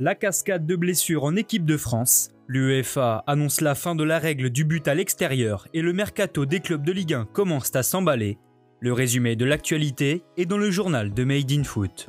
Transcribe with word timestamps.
La 0.00 0.14
cascade 0.14 0.64
de 0.64 0.74
blessures 0.74 1.24
en 1.24 1.36
équipe 1.36 1.66
de 1.66 1.76
France, 1.76 2.30
l'UEFA 2.48 3.22
annonce 3.26 3.60
la 3.60 3.74
fin 3.74 3.94
de 3.94 4.02
la 4.02 4.18
règle 4.18 4.48
du 4.48 4.64
but 4.64 4.88
à 4.88 4.94
l'extérieur 4.94 5.68
et 5.74 5.82
le 5.82 5.92
mercato 5.92 6.46
des 6.46 6.60
clubs 6.60 6.82
de 6.82 6.92
Ligue 6.92 7.12
1 7.12 7.26
commence 7.26 7.76
à 7.76 7.82
s'emballer. 7.82 8.38
Le 8.80 8.94
résumé 8.94 9.36
de 9.36 9.44
l'actualité 9.44 10.24
est 10.38 10.46
dans 10.46 10.56
le 10.56 10.70
journal 10.70 11.12
de 11.12 11.24
Made 11.24 11.52
in 11.52 11.62
Foot. 11.62 12.08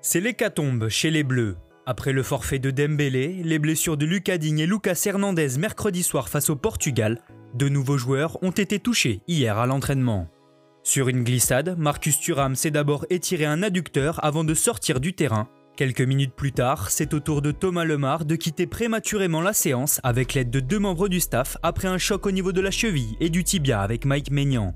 C'est 0.00 0.20
l'hécatombe 0.20 0.88
chez 0.88 1.10
les 1.10 1.24
Bleus. 1.24 1.56
Après 1.84 2.12
le 2.12 2.22
forfait 2.22 2.60
de 2.60 2.70
Dembélé, 2.70 3.42
les 3.42 3.58
blessures 3.58 3.96
de 3.96 4.06
Lucas 4.06 4.38
Digne 4.38 4.60
et 4.60 4.66
Lucas 4.66 5.02
Hernandez 5.04 5.58
mercredi 5.58 6.04
soir 6.04 6.28
face 6.28 6.48
au 6.48 6.56
Portugal, 6.56 7.20
de 7.54 7.68
nouveaux 7.68 7.98
joueurs 7.98 8.42
ont 8.42 8.50
été 8.50 8.78
touchés 8.78 9.20
hier 9.28 9.58
à 9.58 9.66
l'entraînement. 9.66 10.28
Sur 10.82 11.08
une 11.08 11.24
glissade, 11.24 11.76
Marcus 11.78 12.18
Thuram 12.18 12.56
s'est 12.56 12.70
d'abord 12.70 13.06
étiré 13.08 13.46
un 13.46 13.62
adducteur 13.62 14.22
avant 14.24 14.44
de 14.44 14.54
sortir 14.54 15.00
du 15.00 15.14
terrain. 15.14 15.48
Quelques 15.76 16.02
minutes 16.02 16.34
plus 16.34 16.52
tard, 16.52 16.90
c'est 16.90 17.14
au 17.14 17.20
tour 17.20 17.42
de 17.42 17.50
Thomas 17.50 17.84
Lemar 17.84 18.24
de 18.24 18.36
quitter 18.36 18.66
prématurément 18.66 19.40
la 19.40 19.52
séance 19.52 20.00
avec 20.04 20.34
l'aide 20.34 20.50
de 20.50 20.60
deux 20.60 20.78
membres 20.78 21.08
du 21.08 21.20
staff 21.20 21.56
après 21.62 21.88
un 21.88 21.98
choc 21.98 22.26
au 22.26 22.30
niveau 22.30 22.52
de 22.52 22.60
la 22.60 22.70
cheville 22.70 23.16
et 23.18 23.30
du 23.30 23.44
tibia 23.44 23.80
avec 23.80 24.04
Mike 24.04 24.30
Maignan. 24.30 24.74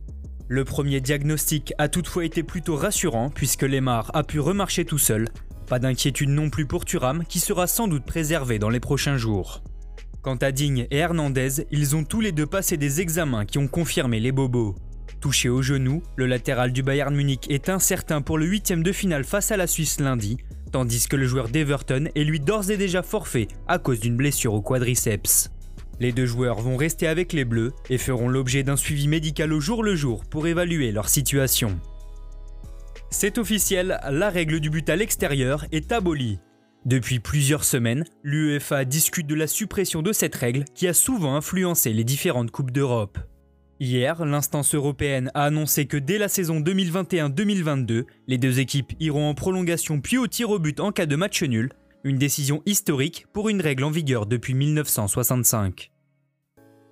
Le 0.48 0.64
premier 0.64 1.00
diagnostic 1.00 1.74
a 1.78 1.88
toutefois 1.88 2.24
été 2.24 2.42
plutôt 2.42 2.74
rassurant 2.74 3.28
puisque 3.28 3.62
Lemar 3.62 4.10
a 4.14 4.24
pu 4.24 4.40
remarcher 4.40 4.84
tout 4.84 4.98
seul. 4.98 5.28
Pas 5.68 5.78
d'inquiétude 5.78 6.30
non 6.30 6.48
plus 6.48 6.66
pour 6.66 6.84
Thuram 6.84 7.24
qui 7.26 7.38
sera 7.38 7.66
sans 7.66 7.86
doute 7.86 8.06
préservé 8.06 8.58
dans 8.58 8.70
les 8.70 8.80
prochains 8.80 9.18
jours. 9.18 9.62
Quant 10.22 10.36
à 10.36 10.50
Digne 10.50 10.86
et 10.90 10.96
Hernandez, 10.96 11.66
ils 11.70 11.94
ont 11.94 12.04
tous 12.04 12.20
les 12.20 12.32
deux 12.32 12.46
passé 12.46 12.76
des 12.76 13.00
examens 13.00 13.46
qui 13.46 13.58
ont 13.58 13.68
confirmé 13.68 14.18
les 14.18 14.32
bobos. 14.32 14.74
Touché 15.20 15.48
au 15.48 15.62
genou, 15.62 16.02
le 16.16 16.26
latéral 16.26 16.72
du 16.72 16.82
Bayern 16.82 17.14
Munich 17.14 17.46
est 17.50 17.68
incertain 17.68 18.20
pour 18.20 18.36
le 18.36 18.46
huitième 18.46 18.82
de 18.82 18.92
finale 18.92 19.24
face 19.24 19.52
à 19.52 19.56
la 19.56 19.66
Suisse 19.66 20.00
lundi, 20.00 20.36
tandis 20.72 21.06
que 21.08 21.16
le 21.16 21.26
joueur 21.26 21.48
d'Everton 21.48 22.08
est 22.14 22.24
lui 22.24 22.40
d'ores 22.40 22.70
et 22.70 22.76
déjà 22.76 23.02
forfait 23.02 23.48
à 23.66 23.78
cause 23.78 24.00
d'une 24.00 24.16
blessure 24.16 24.54
au 24.54 24.60
quadriceps. 24.60 25.50
Les 26.00 26.12
deux 26.12 26.26
joueurs 26.26 26.60
vont 26.60 26.76
rester 26.76 27.08
avec 27.08 27.32
les 27.32 27.44
Bleus 27.44 27.72
et 27.90 27.98
feront 27.98 28.28
l'objet 28.28 28.62
d'un 28.62 28.76
suivi 28.76 29.08
médical 29.08 29.52
au 29.52 29.60
jour 29.60 29.82
le 29.82 29.96
jour 29.96 30.24
pour 30.24 30.46
évaluer 30.46 30.92
leur 30.92 31.08
situation. 31.08 31.80
C'est 33.10 33.38
officiel, 33.38 33.98
la 34.08 34.30
règle 34.30 34.60
du 34.60 34.70
but 34.70 34.88
à 34.88 34.96
l'extérieur 34.96 35.64
est 35.72 35.90
abolie. 35.92 36.38
Depuis 36.84 37.18
plusieurs 37.18 37.64
semaines, 37.64 38.04
l'UEFA 38.22 38.84
discute 38.84 39.26
de 39.26 39.34
la 39.34 39.46
suppression 39.46 40.00
de 40.02 40.12
cette 40.12 40.34
règle 40.34 40.64
qui 40.74 40.86
a 40.86 40.94
souvent 40.94 41.34
influencé 41.34 41.92
les 41.92 42.04
différentes 42.04 42.50
Coupes 42.50 42.70
d'Europe. 42.70 43.18
Hier, 43.80 44.24
l'instance 44.24 44.74
européenne 44.74 45.30
a 45.34 45.44
annoncé 45.44 45.86
que 45.86 45.96
dès 45.96 46.18
la 46.18 46.28
saison 46.28 46.60
2021-2022, 46.60 48.04
les 48.26 48.38
deux 48.38 48.58
équipes 48.58 48.92
iront 48.98 49.28
en 49.28 49.34
prolongation 49.34 50.00
puis 50.00 50.18
au 50.18 50.26
tir 50.26 50.50
au 50.50 50.58
but 50.58 50.80
en 50.80 50.90
cas 50.90 51.06
de 51.06 51.14
match 51.16 51.42
nul, 51.42 51.70
une 52.04 52.16
décision 52.16 52.62
historique 52.66 53.26
pour 53.32 53.48
une 53.48 53.60
règle 53.60 53.84
en 53.84 53.90
vigueur 53.90 54.26
depuis 54.26 54.54
1965. 54.54 55.90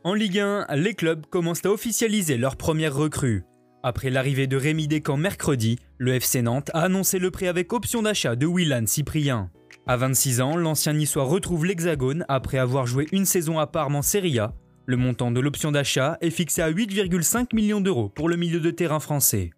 En 0.05 0.15
Ligue 0.15 0.39
1, 0.39 0.67
les 0.77 0.95
clubs 0.95 1.27
commencent 1.27 1.65
à 1.65 1.71
officialiser 1.71 2.37
leur 2.37 2.57
première 2.57 2.95
recrue. 2.95 3.45
Après 3.83 4.11
l'arrivée 4.11 4.47
de 4.47 4.57
Rémi 4.57 4.89
Descamps 4.89 5.17
mercredi, 5.17 5.79
le 5.99 6.15
FC 6.15 6.43
Nantes 6.43 6.71
a 6.75 6.83
annoncé 6.83 7.19
le 7.19 7.31
prix 7.31 7.49
avec 7.49 7.73
option 7.73 8.03
d'achat 8.03 8.37
de 8.37 8.47
Willan 8.47 8.87
Cyprien. 8.87 9.51
À 9.89 9.97
26 9.97 10.41
ans, 10.41 10.57
l'ancien 10.57 10.95
niçois 10.95 11.23
retrouve 11.23 11.65
l'Hexagone 11.65 12.25
après 12.29 12.59
avoir 12.59 12.89
joué 12.89 13.07
une 13.13 13.25
saison 13.25 13.61
à 13.61 13.69
Parme 13.69 13.95
en 13.95 14.03
Serie 14.03 14.41
A. 14.41 14.53
Le 14.85 14.97
montant 14.97 15.31
de 15.31 15.39
l'option 15.39 15.71
d'achat 15.71 16.19
est 16.21 16.31
fixé 16.31 16.61
à 16.61 16.73
8,5 16.73 17.55
millions 17.55 17.81
d'euros 17.81 18.09
pour 18.09 18.29
le 18.29 18.35
milieu 18.35 18.59
de 18.59 18.73
terrain 18.73 18.99
français. 18.99 19.51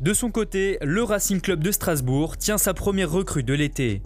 De 0.00 0.14
son 0.14 0.30
côté, 0.30 0.78
le 0.80 1.02
Racing 1.02 1.42
Club 1.42 1.62
de 1.62 1.70
Strasbourg 1.70 2.38
tient 2.38 2.56
sa 2.56 2.72
première 2.72 3.10
recrue 3.10 3.42
de 3.42 3.52
l'été. 3.52 4.00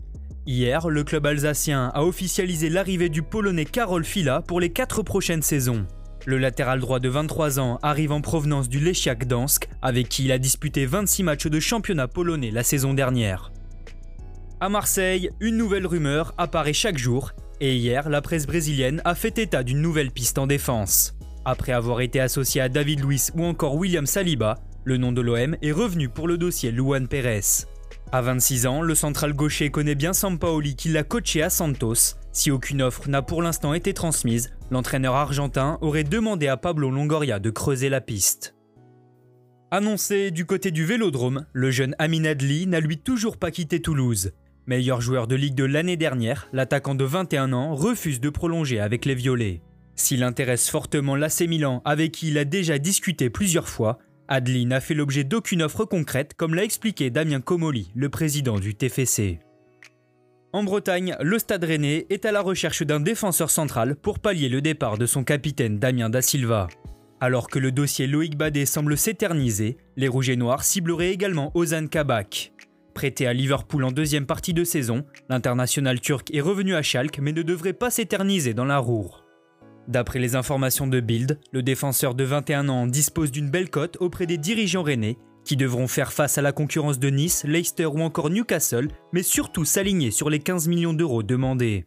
Hier, 0.47 0.89
le 0.89 1.05
club 1.05 1.27
alsacien 1.27 1.93
a 1.95 2.03
officialisé 2.03 2.69
l'arrivée 2.69 3.09
du 3.09 3.23
Polonais 3.23 3.67
Karol 3.67 4.05
Fila 4.05 4.43
pour 4.43 4.59
les 4.59 4.71
4 4.71 5.05
prochaines 5.05 5.43
saisons. 5.43 5.87
Le 6.27 6.39
latéral 6.39 6.81
droit 6.81 6.99
de 6.99 7.09
23 7.09 7.61
ans 7.61 7.79
arrive 7.83 8.11
en 8.11 8.21
provenance 8.21 8.69
du 8.69 8.81
Lechia 8.81 9.15
Gdansk, 9.15 9.69
avec 9.81 10.09
qui 10.09 10.25
il 10.25 10.33
a 10.33 10.39
disputé 10.39 10.87
26 10.87 11.23
matchs 11.23 11.47
de 11.47 11.61
championnat 11.61 12.09
polonais 12.09 12.51
la 12.51 12.65
saison 12.65 12.95
dernière. 12.95 13.53
À 14.65 14.71
Marseille, 14.71 15.29
une 15.41 15.59
nouvelle 15.59 15.87
rumeur 15.87 16.33
apparaît 16.39 16.73
chaque 16.73 16.97
jour, 16.97 17.33
et 17.61 17.77
hier, 17.77 18.09
la 18.09 18.23
presse 18.23 18.47
brésilienne 18.47 19.03
a 19.05 19.15
fait 19.15 19.37
état 19.37 19.63
d'une 19.63 19.83
nouvelle 19.83 20.11
piste 20.11 20.39
en 20.39 20.47
défense. 20.47 21.15
Après 21.45 21.73
avoir 21.73 22.01
été 22.01 22.19
associé 22.19 22.63
à 22.63 22.71
David 22.71 23.05
Luiz 23.05 23.31
ou 23.37 23.45
encore 23.45 23.75
William 23.75 24.07
Saliba, 24.07 24.55
le 24.85 24.97
nom 24.97 25.13
de 25.13 25.21
l'OM 25.21 25.55
est 25.61 25.71
revenu 25.71 26.09
pour 26.09 26.27
le 26.29 26.39
dossier 26.39 26.71
Luan 26.71 27.09
Pérez. 27.09 27.67
À 28.11 28.23
26 28.23 28.67
ans, 28.67 28.81
le 28.81 28.95
central 28.95 29.35
gaucher 29.35 29.69
connaît 29.69 29.95
bien 29.95 30.15
Sampaoli 30.15 30.77
qui 30.77 30.89
l'a 30.89 31.03
coaché 31.03 31.43
à 31.43 31.51
Santos. 31.51 32.17
Si 32.33 32.51
aucune 32.51 32.81
offre 32.81 33.07
n'a 33.11 33.21
pour 33.21 33.43
l'instant 33.43 33.75
été 33.75 33.93
transmise, 33.93 34.51
l'entraîneur 34.71 35.15
argentin 35.15 35.77
aurait 35.83 36.05
demandé 36.05 36.49
à 36.49 36.57
Pablo 36.57 36.91
Longoria 36.91 37.39
de 37.39 37.51
creuser 37.51 37.91
la 37.91 38.01
piste. 38.01 38.55
Annoncé 39.71 40.31
du 40.31 40.47
côté 40.47 40.71
du 40.71 40.87
vélodrome, 40.87 41.45
le 41.53 41.71
jeune 41.71 41.95
Amin 41.99 42.25
Adli 42.25 42.67
n'a 42.67 42.81
lui 42.81 42.97
toujours 42.97 43.37
pas 43.37 43.51
quitté 43.51 43.83
Toulouse. 43.83 44.33
Meilleur 44.67 45.03
joueur 45.03 45.27
de 45.27 45.35
Ligue 45.35 45.55
de 45.55 45.65
l'année 45.65 45.99
dernière, 45.99 46.49
l'attaquant 46.55 46.95
de 46.95 47.05
21 47.05 47.53
ans 47.53 47.75
refuse 47.75 48.19
de 48.19 48.31
prolonger 48.31 48.81
avec 48.81 49.05
les 49.05 49.15
Violets. 49.15 49.61
S'il 49.95 50.23
intéresse 50.23 50.71
fortement 50.71 51.17
l'AC 51.17 51.43
avec 51.85 52.13
qui 52.13 52.29
il 52.29 52.39
a 52.39 52.47
déjà 52.47 52.79
discuté 52.79 53.29
plusieurs 53.29 53.69
fois, 53.69 53.99
Adli 54.27 54.65
n'a 54.65 54.81
fait 54.81 54.95
l'objet 54.95 55.23
d'aucune 55.23 55.63
offre 55.63 55.85
concrète, 55.85 56.33
comme 56.35 56.55
l'a 56.55 56.65
expliqué 56.65 57.11
Damien 57.11 57.43
Comoli, 57.43 57.91
le 57.95 58.09
président 58.09 58.59
du 58.59 58.75
TFC. 58.75 59.39
En 60.55 60.63
Bretagne, 60.63 61.15
le 61.21 61.39
Stade 61.39 61.65
Rennais 61.65 62.07
est 62.09 62.25
à 62.25 62.33
la 62.33 62.41
recherche 62.41 62.83
d'un 62.83 63.01
défenseur 63.01 63.51
central 63.51 63.97
pour 63.97 64.19
pallier 64.19 64.49
le 64.49 64.63
départ 64.63 64.97
de 64.97 65.05
son 65.05 65.25
capitaine 65.25 65.79
Damien 65.79 66.09
Da 66.09 66.23
Silva. 66.23 66.69
Alors 67.21 67.49
que 67.49 67.59
le 67.59 67.71
dossier 67.71 68.07
Loïc 68.07 68.39
Badet 68.39 68.65
semble 68.65 68.97
s'éterniser, 68.97 69.77
les 69.97 70.09
Rouges 70.09 70.31
et 70.31 70.37
Noirs 70.37 70.65
cibleraient 70.65 71.11
également 71.11 71.51
Ozan 71.55 71.87
Kabak. 71.87 72.54
Prêté 72.95 73.27
à 73.27 73.33
Liverpool 73.33 73.85
en 73.85 73.91
deuxième 73.91 74.25
partie 74.25 74.55
de 74.55 74.63
saison, 74.63 75.05
l'international 75.29 76.01
turc 76.01 76.33
est 76.33 76.41
revenu 76.41 76.75
à 76.75 76.83
Schalke 76.83 77.19
mais 77.19 77.33
ne 77.33 77.43
devrait 77.43 77.73
pas 77.73 77.91
s'éterniser 77.91 78.55
dans 78.55 78.65
la 78.65 78.79
Roure. 78.79 79.25
D'après 79.89 80.21
les 80.21 80.37
informations 80.37 80.87
de 80.87 81.01
Bild, 81.01 81.39
le 81.53 81.63
défenseur 81.63 82.15
de 82.15 82.25
21 82.25 82.69
ans 82.69 82.87
dispose 82.87 83.31
d'une 83.31 83.51
belle 83.51 83.69
cote 83.69 83.97
auprès 84.01 84.27
des 84.27 84.39
dirigeants 84.39 84.83
rennais 84.83 85.19
qui 85.45 85.57
devront 85.57 85.89
faire 85.89 86.13
face 86.13 86.39
à 86.39 86.43
la 86.43 86.53
concurrence 86.53 86.99
de 86.99 87.11
Nice, 87.11 87.45
Leicester 87.45 87.87
ou 87.87 88.01
encore 88.01 88.31
Newcastle, 88.31 88.89
mais 89.13 89.23
surtout 89.23 89.67
s'aligner 89.67 90.11
sur 90.11 90.31
les 90.31 90.39
15 90.39 90.69
millions 90.69 90.95
d'euros 90.95 91.23
demandés. 91.23 91.85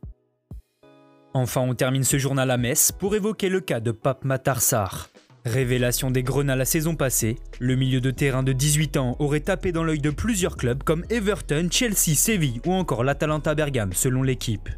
Enfin, 1.34 1.62
on 1.62 1.74
termine 1.74 2.04
ce 2.04 2.18
journal 2.18 2.52
à 2.52 2.58
Metz 2.58 2.92
pour 2.92 3.16
évoquer 3.16 3.50
le 3.50 3.62
cas 3.62 3.80
de 3.80 3.92
Pape 3.92 4.26
Matarsar. 4.26 5.10
Révélation 5.48 6.12
des 6.12 6.24
Grenats 6.24 6.58
la 6.58 6.66
saison 6.66 6.96
passée, 6.96 7.38
le 7.60 7.76
milieu 7.76 8.02
de 8.02 8.12
terrain 8.12 8.44
de 8.44 8.52
18 8.52 8.98
ans 8.98 9.16
aurait 9.20 9.40
tapé 9.40 9.72
dans 9.72 9.84
l'œil 9.84 10.00
de 10.02 10.10
plusieurs 10.10 10.58
clubs 10.58 10.84
comme 10.84 11.06
Everton, 11.10 11.70
Chelsea, 11.72 12.16
Séville 12.16 12.60
ou 12.66 12.74
encore 12.74 13.04
l'Atalanta 13.04 13.56
Bergame 13.56 13.94
selon 13.94 14.24
l'équipe. 14.24 14.70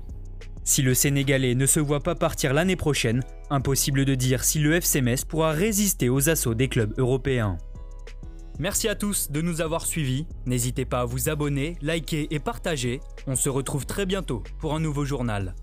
Si 0.63 0.83
le 0.83 0.93
Sénégalais 0.93 1.55
ne 1.55 1.65
se 1.65 1.79
voit 1.79 2.01
pas 2.03 2.13
partir 2.13 2.53
l'année 2.53 2.75
prochaine, 2.75 3.23
impossible 3.49 4.05
de 4.05 4.13
dire 4.13 4.43
si 4.43 4.59
le 4.59 4.75
FC 4.75 5.01
Metz 5.01 5.25
pourra 5.25 5.51
résister 5.51 6.07
aux 6.07 6.29
assauts 6.29 6.53
des 6.53 6.67
clubs 6.67 6.93
européens. 6.99 7.57
Merci 8.59 8.87
à 8.87 8.95
tous 8.95 9.31
de 9.31 9.41
nous 9.41 9.61
avoir 9.61 9.85
suivis. 9.85 10.27
N'hésitez 10.45 10.85
pas 10.85 10.99
à 10.99 11.05
vous 11.05 11.29
abonner, 11.29 11.77
liker 11.81 12.27
et 12.29 12.39
partager. 12.39 12.99
On 13.25 13.35
se 13.35 13.49
retrouve 13.49 13.87
très 13.87 14.05
bientôt 14.05 14.43
pour 14.59 14.75
un 14.75 14.79
nouveau 14.79 15.05
journal. 15.05 15.55